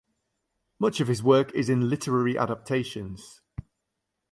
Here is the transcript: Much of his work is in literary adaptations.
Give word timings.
Much 0.79 0.99
of 0.99 1.07
his 1.07 1.21
work 1.21 1.51
is 1.53 1.69
in 1.69 1.87
literary 1.87 2.35
adaptations. 2.35 3.41